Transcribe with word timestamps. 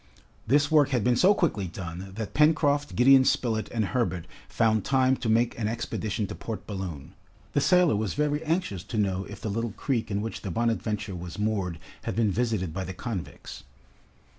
This 0.47 0.71
work 0.71 0.89
had 0.89 1.03
been 1.03 1.15
so 1.15 1.35
quickly 1.35 1.67
done, 1.67 2.13
that 2.15 2.33
Pencroft, 2.33 2.95
Gideon 2.95 3.23
Spilett, 3.23 3.69
and 3.69 3.85
Herbert 3.85 4.25
found 4.49 4.83
time 4.83 5.15
to 5.17 5.29
make 5.29 5.55
an 5.59 5.67
expedition 5.67 6.25
to 6.25 6.33
Port 6.33 6.65
Balloon, 6.65 7.13
The 7.53 7.61
sailor 7.61 7.95
was 7.95 8.15
very 8.15 8.43
anxious 8.43 8.83
to 8.85 8.97
know 8.97 9.25
if 9.25 9.41
the 9.41 9.51
little 9.51 9.73
creek 9.73 10.09
in 10.09 10.23
which 10.23 10.41
the 10.41 10.49
"Bonadventure" 10.49 11.15
was 11.15 11.37
moored, 11.37 11.77
had 12.05 12.15
been 12.15 12.31
visited 12.31 12.73
by 12.73 12.83
the 12.83 12.95
convicts. 12.95 13.61